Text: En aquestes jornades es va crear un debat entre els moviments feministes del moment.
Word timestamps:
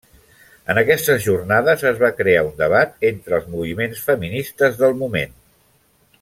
En 0.73 0.79
aquestes 0.81 1.19
jornades 1.25 1.83
es 1.89 1.99
va 2.05 2.09
crear 2.21 2.41
un 2.47 2.57
debat 2.63 3.07
entre 3.11 3.37
els 3.41 3.47
moviments 3.57 4.03
feministes 4.09 4.81
del 4.83 4.99
moment. 5.05 5.39